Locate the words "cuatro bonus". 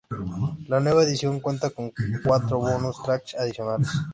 2.25-3.03